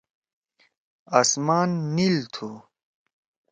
آسمان 1.19 1.69
نیِل 1.95 2.15
تُھو 2.33 2.49